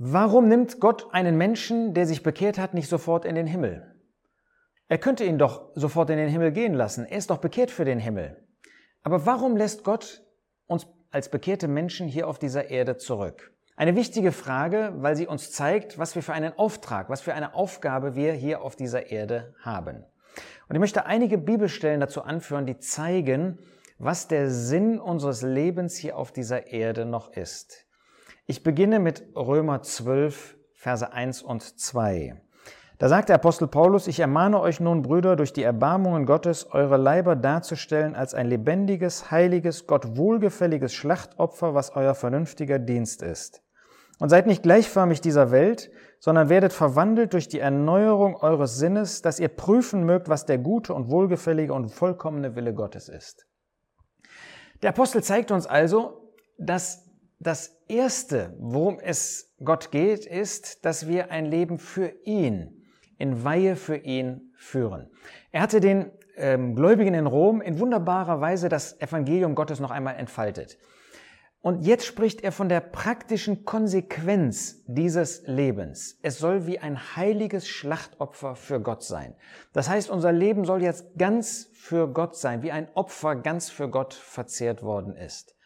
[0.00, 3.96] Warum nimmt Gott einen Menschen, der sich bekehrt hat, nicht sofort in den Himmel?
[4.86, 7.04] Er könnte ihn doch sofort in den Himmel gehen lassen.
[7.04, 8.46] Er ist doch bekehrt für den Himmel.
[9.02, 10.22] Aber warum lässt Gott
[10.68, 13.52] uns als bekehrte Menschen hier auf dieser Erde zurück?
[13.74, 17.54] Eine wichtige Frage, weil sie uns zeigt, was wir für einen Auftrag, was für eine
[17.54, 20.04] Aufgabe wir hier auf dieser Erde haben.
[20.68, 23.58] Und ich möchte einige Bibelstellen dazu anführen, die zeigen,
[23.98, 27.87] was der Sinn unseres Lebens hier auf dieser Erde noch ist.
[28.50, 32.40] Ich beginne mit Römer 12, Verse 1 und 2.
[32.96, 36.96] Da sagt der Apostel Paulus, ich ermahne euch nun, Brüder, durch die Erbarmungen Gottes, eure
[36.96, 43.62] Leiber darzustellen als ein lebendiges, heiliges, Gott wohlgefälliges Schlachtopfer, was euer vernünftiger Dienst ist.
[44.18, 49.40] Und seid nicht gleichförmig dieser Welt, sondern werdet verwandelt durch die Erneuerung eures Sinnes, dass
[49.40, 53.46] ihr prüfen mögt, was der gute und wohlgefällige und vollkommene Wille Gottes ist.
[54.80, 57.04] Der Apostel zeigt uns also, dass
[57.38, 62.84] das Erste, worum es Gott geht, ist, dass wir ein Leben für ihn,
[63.16, 65.10] in Weihe für ihn führen.
[65.52, 70.16] Er hatte den ähm, Gläubigen in Rom in wunderbarer Weise das Evangelium Gottes noch einmal
[70.16, 70.78] entfaltet.
[71.60, 76.18] Und jetzt spricht er von der praktischen Konsequenz dieses Lebens.
[76.22, 79.34] Es soll wie ein heiliges Schlachtopfer für Gott sein.
[79.72, 83.88] Das heißt, unser Leben soll jetzt ganz für Gott sein, wie ein Opfer ganz für
[83.88, 85.57] Gott verzehrt worden ist.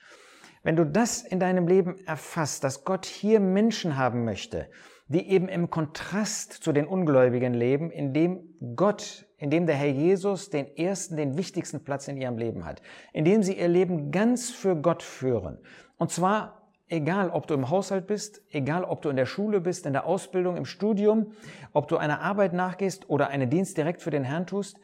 [0.62, 4.68] Wenn du das in deinem Leben erfasst, dass Gott hier Menschen haben möchte,
[5.08, 10.66] die eben im Kontrast zu den Ungläubigen leben, indem Gott, indem der Herr Jesus den
[10.76, 12.80] ersten, den wichtigsten Platz in ihrem Leben hat,
[13.12, 15.58] indem sie ihr Leben ganz für Gott führen.
[15.98, 19.86] Und zwar egal, ob du im Haushalt bist, egal, ob du in der Schule bist,
[19.86, 21.32] in der Ausbildung, im Studium,
[21.72, 24.78] ob du einer Arbeit nachgehst oder einen Dienst direkt für den Herrn tust,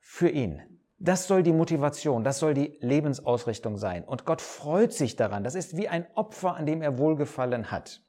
[0.00, 0.62] für ihn.
[1.02, 4.04] Das soll die Motivation, das soll die Lebensausrichtung sein.
[4.04, 5.42] Und Gott freut sich daran.
[5.42, 8.02] Das ist wie ein Opfer, an dem er Wohlgefallen hat.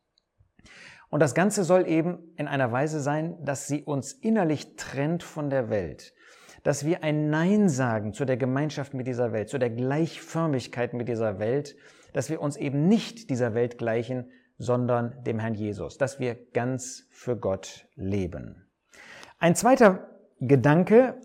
[1.10, 5.50] Und das Ganze soll eben in einer Weise sein, dass sie uns innerlich trennt von
[5.50, 6.14] der Welt.
[6.64, 11.08] Dass wir ein Nein sagen zu der Gemeinschaft mit dieser Welt, zu der Gleichförmigkeit mit
[11.08, 11.78] dieser Welt,
[12.12, 17.08] dass wir uns eben nicht dieser Welt gleichen, sondern dem Herrn Jesus, dass wir ganz
[17.10, 18.70] für Gott leben.
[19.40, 21.16] Ein zweiter Gedanke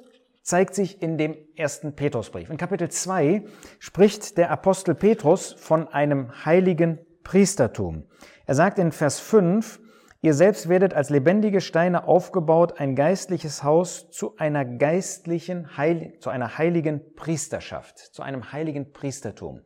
[0.46, 2.50] zeigt sich in dem ersten Petrusbrief.
[2.50, 3.42] In Kapitel 2
[3.80, 8.04] spricht der Apostel Petrus von einem heiligen Priestertum.
[8.46, 9.80] Er sagt in Vers 5,
[10.22, 16.30] ihr selbst werdet als lebendige Steine aufgebaut, ein geistliches Haus zu einer geistlichen, Heil zu
[16.30, 19.62] einer heiligen Priesterschaft, zu einem heiligen Priestertum.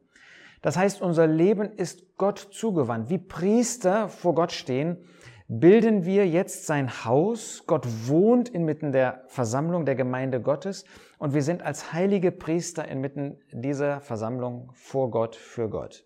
[0.63, 3.11] Das heißt, unser Leben ist Gott zugewandt.
[3.11, 5.05] Wie Priester vor Gott stehen,
[5.51, 7.65] bilden wir jetzt sein Haus.
[7.67, 10.85] Gott wohnt inmitten der Versammlung der Gemeinde Gottes
[11.19, 16.05] und wir sind als heilige Priester inmitten dieser Versammlung vor Gott, für Gott.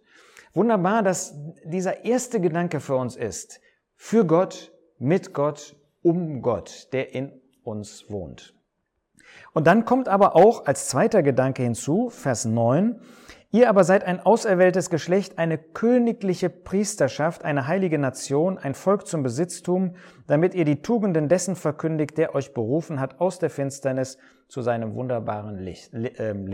[0.55, 3.61] Wunderbar, dass dieser erste Gedanke für uns ist,
[3.97, 7.31] für Gott, mit Gott, um Gott, der in
[7.65, 8.55] uns wohnt.
[9.53, 12.99] Und dann kommt aber auch als zweiter Gedanke hinzu, Vers 9,
[13.55, 19.23] ihr aber seid ein auserwähltes Geschlecht, eine königliche Priesterschaft, eine heilige Nation, ein Volk zum
[19.23, 19.95] Besitztum,
[20.27, 24.97] damit ihr die Tugenden dessen verkündigt, der euch berufen hat aus der Finsternis zu seinem
[24.97, 25.93] wunderbaren Licht.
[26.19, 26.51] Ähm.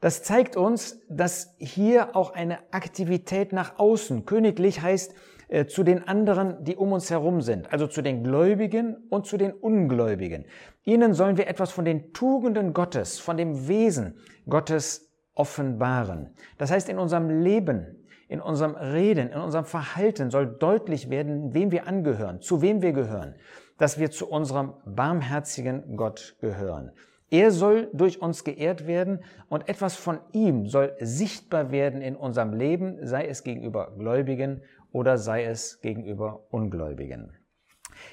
[0.00, 5.14] Das zeigt uns, dass hier auch eine Aktivität nach außen, königlich heißt
[5.48, 9.36] äh, zu den anderen, die um uns herum sind, also zu den Gläubigen und zu
[9.36, 10.46] den Ungläubigen.
[10.82, 14.18] Ihnen sollen wir etwas von den Tugenden Gottes, von dem Wesen
[14.48, 15.09] Gottes
[15.40, 16.34] offenbaren.
[16.58, 17.96] Das heißt, in unserem Leben,
[18.28, 22.92] in unserem Reden, in unserem Verhalten soll deutlich werden, wem wir angehören, zu wem wir
[22.92, 23.36] gehören,
[23.78, 26.92] dass wir zu unserem barmherzigen Gott gehören.
[27.30, 32.52] Er soll durch uns geehrt werden und etwas von ihm soll sichtbar werden in unserem
[32.52, 34.62] Leben, sei es gegenüber Gläubigen
[34.92, 37.32] oder sei es gegenüber Ungläubigen.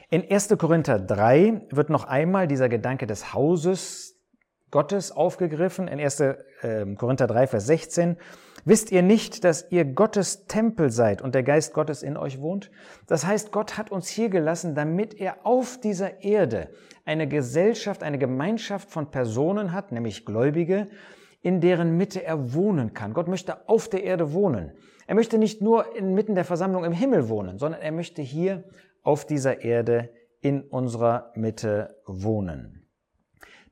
[0.09, 0.55] In 1.
[0.57, 4.16] Korinther 3 wird noch einmal dieser Gedanke des Hauses
[4.77, 5.87] Gottes aufgegriffen.
[5.87, 6.23] In 1.
[6.61, 8.15] Ähm, Korinther 3, Vers 16
[8.63, 12.69] Wisst ihr nicht, dass ihr Gottes Tempel seid und der Geist Gottes in euch wohnt?
[13.07, 16.69] Das heißt, Gott hat uns hier gelassen, damit er auf dieser Erde
[17.05, 20.85] eine Gesellschaft, eine Gemeinschaft von Personen hat, nämlich Gläubige,
[21.41, 23.15] in deren Mitte er wohnen kann.
[23.15, 24.73] Gott möchte auf der Erde wohnen.
[25.07, 28.63] Er möchte nicht nur inmitten der Versammlung im Himmel wohnen, sondern er möchte hier
[29.01, 30.09] auf dieser Erde
[30.41, 32.76] in unserer Mitte wohnen.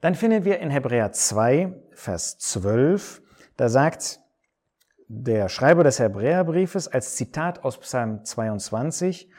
[0.02, 3.22] Dann finden wir in Hebräer 2, Vers 12,
[3.58, 4.20] da sagt
[5.08, 9.30] der Schreiber des Hebräerbriefes als Zitat aus Psalm 22,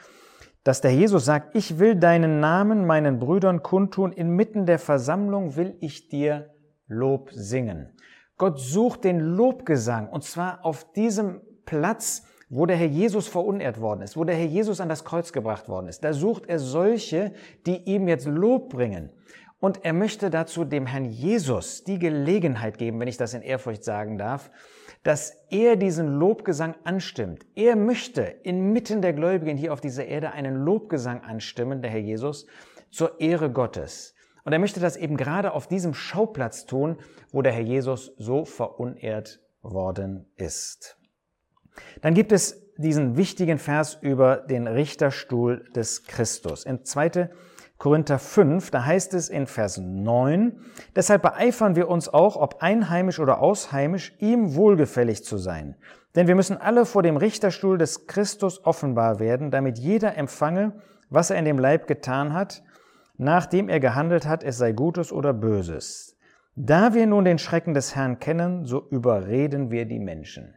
[0.63, 5.77] dass der Jesus sagt, ich will deinen Namen meinen Brüdern kundtun, inmitten der Versammlung will
[5.79, 6.53] ich dir
[6.87, 7.93] Lob singen.
[8.37, 14.01] Gott sucht den Lobgesang und zwar auf diesem Platz, wo der Herr Jesus verunehrt worden
[14.01, 16.03] ist, wo der Herr Jesus an das Kreuz gebracht worden ist.
[16.03, 17.33] Da sucht er solche,
[17.65, 19.11] die ihm jetzt Lob bringen.
[19.59, 23.83] Und er möchte dazu dem Herrn Jesus die Gelegenheit geben, wenn ich das in Ehrfurcht
[23.83, 24.51] sagen darf,
[25.03, 27.45] dass er diesen Lobgesang anstimmt.
[27.55, 32.45] Er möchte inmitten der Gläubigen hier auf dieser Erde einen Lobgesang anstimmen, der Herr Jesus,
[32.91, 34.13] zur Ehre Gottes.
[34.43, 36.97] Und er möchte das eben gerade auf diesem Schauplatz tun,
[37.31, 40.97] wo der Herr Jesus so verunehrt worden ist.
[42.01, 46.63] Dann gibt es diesen wichtigen Vers über den Richterstuhl des Christus.
[46.63, 47.29] In 2.
[47.77, 50.59] Korinther 5, da heißt es in Vers 9,
[50.95, 55.75] deshalb beeifern wir uns auch, ob einheimisch oder ausheimisch, ihm wohlgefällig zu sein.
[56.15, 60.73] Denn wir müssen alle vor dem Richterstuhl des Christus offenbar werden, damit jeder empfange,
[61.09, 62.63] was er in dem Leib getan hat,
[63.17, 66.17] nachdem er gehandelt hat, es sei Gutes oder Böses.
[66.55, 70.55] Da wir nun den Schrecken des Herrn kennen, so überreden wir die Menschen.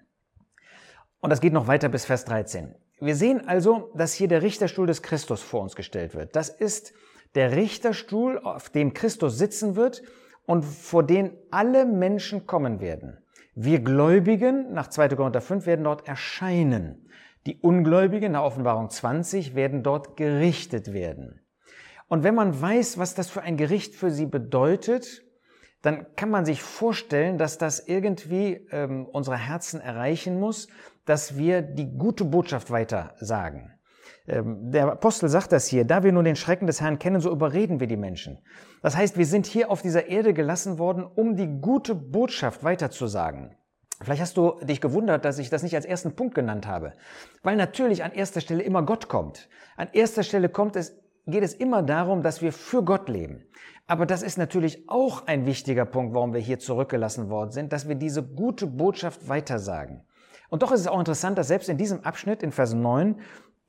[1.21, 2.75] Und das geht noch weiter bis Vers 13.
[3.01, 6.37] Wir sehen also, dass hier der Richterstuhl des Christus vor uns gestellt wird.
[6.37, 6.95] Das ist
[7.35, 10.03] der Richterstuhl, auf dem Christus sitzen wird
[10.47, 13.19] und vor den alle Menschen kommen werden.
[13.55, 15.11] Wir Gläubigen, nach 2.
[15.11, 17.09] Korinther 5, werden dort erscheinen.
[17.47, 21.41] Die Ungläubigen, nach Offenbarung 20, werden dort gerichtet werden.
[22.09, 25.25] Und wenn man weiß, was das für ein Gericht für sie bedeutet,
[25.83, 30.69] dann kann man sich vorstellen, dass das irgendwie ähm, unsere Herzen erreichen muss,
[31.07, 33.73] dass wir die gute Botschaft weiter sagen.
[34.31, 37.31] Ähm, der Apostel sagt das hier, da wir nun den Schrecken des Herrn kennen, so
[37.31, 38.39] überreden wir die Menschen.
[38.81, 43.57] Das heißt, wir sind hier auf dieser Erde gelassen worden, um die gute Botschaft weiterzusagen.
[44.03, 46.95] Vielleicht hast du dich gewundert, dass ich das nicht als ersten Punkt genannt habe,
[47.43, 49.49] weil natürlich an erster Stelle immer Gott kommt.
[49.77, 50.97] An erster Stelle kommt es,
[51.27, 53.45] geht es immer darum, dass wir für Gott leben.
[53.89, 57.89] Aber das ist natürlich auch ein wichtiger Punkt, warum wir hier zurückgelassen worden sind, dass
[57.89, 60.05] wir diese gute Botschaft weitersagen.
[60.49, 63.17] Und doch ist es auch interessant, dass selbst in diesem Abschnitt in Vers 9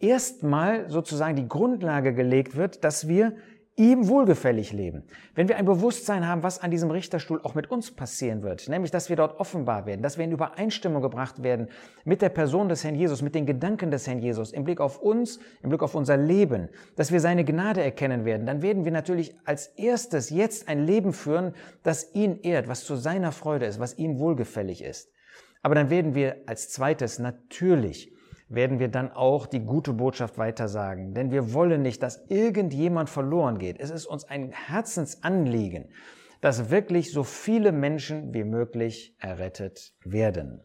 [0.04, 3.34] erstmal sozusagen die Grundlage gelegt wird, dass wir
[3.78, 5.04] ihm wohlgefällig leben.
[5.34, 8.92] Wenn wir ein Bewusstsein haben, was an diesem Richterstuhl auch mit uns passieren wird, nämlich
[8.92, 11.68] dass wir dort offenbar werden, dass wir in Übereinstimmung gebracht werden
[12.04, 15.02] mit der Person des Herrn Jesus, mit den Gedanken des Herrn Jesus, im Blick auf
[15.02, 18.92] uns, im Blick auf unser Leben, dass wir seine Gnade erkennen werden, dann werden wir
[18.92, 23.80] natürlich als erstes jetzt ein Leben führen, das ihn ehrt, was zu seiner Freude ist,
[23.80, 25.12] was ihm wohlgefällig ist.
[25.64, 28.11] Aber dann werden wir als zweites natürlich
[28.54, 31.14] werden wir dann auch die gute Botschaft weitersagen.
[31.14, 33.80] Denn wir wollen nicht, dass irgendjemand verloren geht.
[33.80, 35.90] Es ist uns ein Herzensanliegen,
[36.42, 40.62] dass wirklich so viele Menschen wie möglich errettet werden.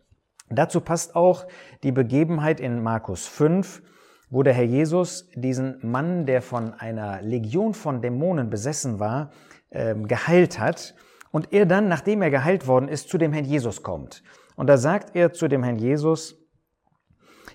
[0.48, 1.46] Dazu passt auch
[1.82, 3.82] die Begebenheit in Markus 5,
[4.30, 9.30] wo der Herr Jesus diesen Mann, der von einer Legion von Dämonen besessen war,
[9.70, 10.94] ähm, geheilt hat
[11.30, 14.22] und er dann, nachdem er geheilt worden ist, zu dem Herrn Jesus kommt.
[14.56, 16.45] Und da sagt er zu dem Herrn Jesus,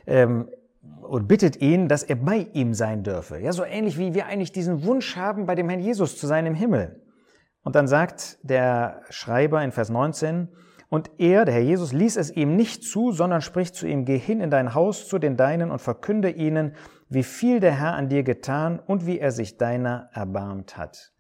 [0.08, 0.50] ähm,
[1.02, 3.40] und bittet ihn, dass er bei ihm sein dürfe.
[3.40, 6.46] Ja, so ähnlich wie wir eigentlich diesen Wunsch haben, bei dem Herrn Jesus zu sein
[6.46, 7.02] im Himmel.
[7.64, 10.50] Und dann sagt der Schreiber in Vers 19,
[10.90, 14.18] und er, der Herr Jesus, ließ es ihm nicht zu, sondern spricht zu ihm, geh
[14.18, 16.76] hin in dein Haus zu den Deinen und verkünde ihnen,
[17.08, 21.11] wie viel der Herr an dir getan und wie er sich deiner erbarmt hat.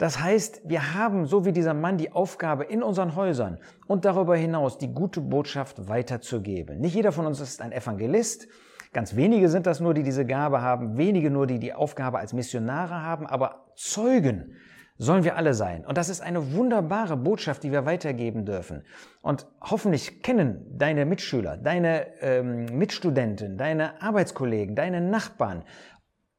[0.00, 4.34] Das heißt, wir haben, so wie dieser Mann, die Aufgabe in unseren Häusern und darüber
[4.34, 6.80] hinaus die gute Botschaft weiterzugeben.
[6.80, 8.48] Nicht jeder von uns ist ein Evangelist.
[8.94, 10.96] Ganz wenige sind das nur, die diese Gabe haben.
[10.96, 13.26] Wenige nur, die die Aufgabe als Missionare haben.
[13.26, 14.54] Aber Zeugen
[14.96, 15.84] sollen wir alle sein.
[15.84, 18.84] Und das ist eine wunderbare Botschaft, die wir weitergeben dürfen.
[19.20, 25.62] Und hoffentlich kennen deine Mitschüler, deine ähm, Mitstudenten, deine Arbeitskollegen, deine Nachbarn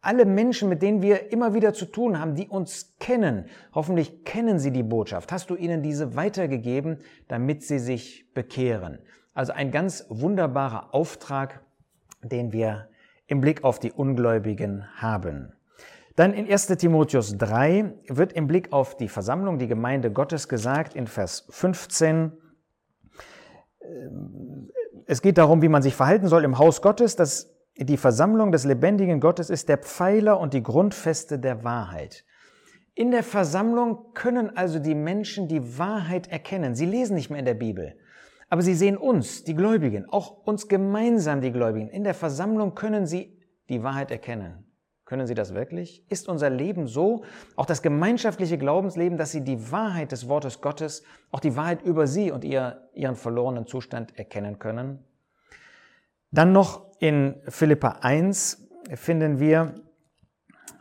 [0.01, 4.60] alle Menschen, mit denen wir immer wieder zu tun haben, die uns kennen, hoffentlich kennen
[4.60, 5.31] sie die Botschaft.
[5.31, 9.00] Hast du ihnen diese weitergegeben, damit sie sich bekehren?
[9.34, 11.62] Also ein ganz wunderbarer Auftrag,
[12.24, 12.89] den wir
[13.27, 15.53] im Blick auf die Ungläubigen haben.
[16.15, 20.96] Dann in 1 Timotheus 3 wird im Blick auf die Versammlung, die Gemeinde Gottes gesagt,
[20.96, 22.34] in Vers 15,
[25.05, 27.15] es geht darum, wie man sich verhalten soll im Haus Gottes.
[27.15, 27.53] Das
[27.86, 32.26] die Versammlung des lebendigen Gottes ist der Pfeiler und die Grundfeste der Wahrheit.
[32.94, 36.76] In der Versammlung können also die Menschen die Wahrheit erkennen.
[36.76, 37.98] Sie lesen nicht mehr in der Bibel,
[38.50, 41.90] aber sie sehen uns, die Gläubigen, auch uns gemeinsam, die Gläubigen.
[41.90, 44.66] In der Versammlung können sie die Wahrheit erkennen.
[45.06, 46.06] Können sie das wirklich?
[46.10, 47.24] Ist unser Leben so,
[47.56, 52.08] auch das gemeinschaftliche Glaubensleben, dass sie die Wahrheit des Wortes Gottes, auch die Wahrheit über
[52.08, 55.04] sie und ihr, ihren verlorenen Zustand erkennen können?
[56.32, 59.76] Dann noch in Philippa 1 finden wir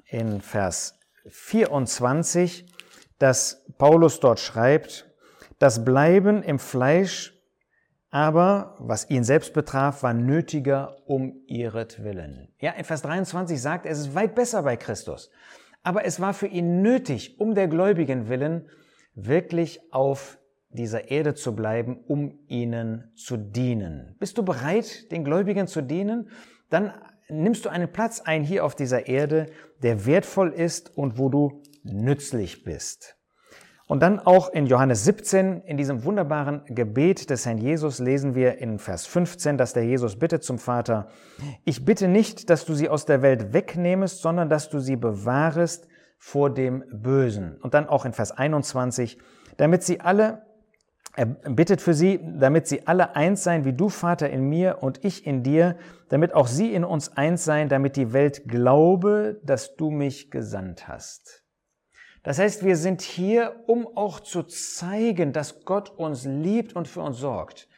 [0.07, 2.67] in Vers 24,
[3.19, 5.11] dass Paulus dort schreibt,
[5.59, 7.41] das Bleiben im Fleisch
[8.11, 12.53] aber was ihn selbst betraf, war nötiger um ihretwillen.
[12.61, 15.31] Ja, in Vers 23 sagt er, es ist weit besser bei Christus.
[15.83, 18.69] Aber es war für ihn nötig, um der Gläubigen willen,
[19.15, 20.39] wirklich auf
[20.71, 24.17] dieser Erde zu bleiben, um ihnen zu dienen.
[24.19, 26.31] Bist du bereit, den Gläubigen zu dienen?
[26.69, 26.93] Dann
[27.29, 29.47] nimmst du einen Platz ein hier auf dieser Erde,
[29.83, 33.17] der wertvoll ist und wo du nützlich bist.
[33.91, 38.59] Und dann auch in Johannes 17, in diesem wunderbaren Gebet des Herrn Jesus, lesen wir
[38.59, 41.09] in Vers 15, dass der Jesus bittet zum Vater,
[41.65, 45.89] ich bitte nicht, dass du sie aus der Welt wegnehmest, sondern dass du sie bewahrest
[46.19, 47.57] vor dem Bösen.
[47.63, 49.19] Und dann auch in Vers 21,
[49.57, 50.43] damit sie alle,
[51.21, 55.05] er bittet für sie, damit sie alle eins seien, wie du, Vater, in mir und
[55.05, 55.77] ich in dir,
[56.09, 60.89] damit auch sie in uns eins seien, damit die Welt glaube, dass du mich gesandt
[60.89, 61.45] hast.
[62.23, 67.03] Das heißt, wir sind hier, um auch zu zeigen, dass Gott uns liebt und für
[67.03, 67.69] uns sorgt.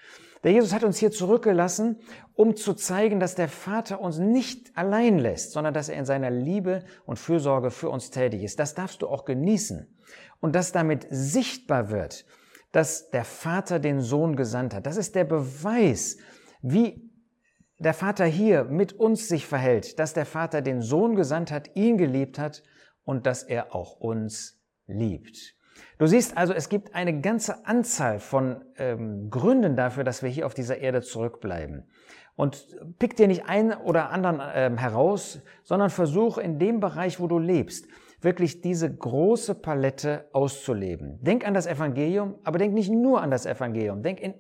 [0.45, 1.99] Der Jesus hat uns hier zurückgelassen,
[2.35, 6.31] um zu zeigen, dass der Vater uns nicht allein lässt, sondern dass er in seiner
[6.31, 8.61] Liebe und Fürsorge für uns tätig ist.
[8.61, 9.93] Das darfst du auch genießen.
[10.39, 12.25] Und dass damit sichtbar wird,
[12.73, 14.87] dass der Vater den Sohn gesandt hat.
[14.87, 16.17] Das ist der Beweis,
[16.63, 17.11] wie
[17.79, 21.99] der Vater hier mit uns sich verhält, dass der Vater den Sohn gesandt hat, ihn
[21.99, 22.63] geliebt hat
[23.05, 25.57] und dass er auch uns liebt.
[25.99, 30.47] Du siehst also, es gibt eine ganze Anzahl von ähm, Gründen dafür, dass wir hier
[30.47, 31.89] auf dieser Erde zurückbleiben.
[32.35, 32.67] Und
[32.99, 37.39] pick dir nicht einen oder anderen ähm, heraus, sondern versuch in dem Bereich, wo du
[37.39, 37.87] lebst,
[38.23, 41.19] wirklich diese große Palette auszuleben.
[41.23, 44.03] Denk an das Evangelium, aber denk nicht nur an das Evangelium.
[44.03, 44.35] Denk in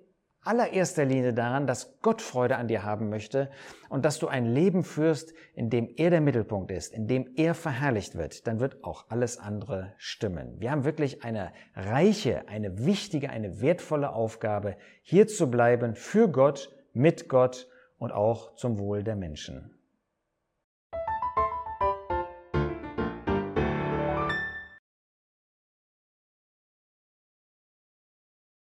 [0.44, 3.50] allererster Linie daran, dass Gott Freude an dir haben möchte
[3.88, 7.54] und dass du ein Leben führst, in dem er der Mittelpunkt ist, in dem er
[7.54, 10.56] verherrlicht wird, dann wird auch alles andere stimmen.
[10.58, 16.74] Wir haben wirklich eine reiche, eine wichtige, eine wertvolle Aufgabe, hier zu bleiben für Gott,
[16.92, 19.71] mit Gott und auch zum Wohl der Menschen.